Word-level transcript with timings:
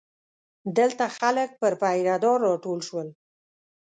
دلته 0.77 1.05
خلک 1.17 1.49
پر 1.59 1.73
پیره 1.81 2.15
دار 2.23 2.37
راټول 2.47 2.79
شول. 2.87 3.07